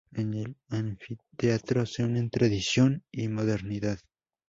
[0.15, 3.99] En el anfiteatro "se unen tradición y modernidad".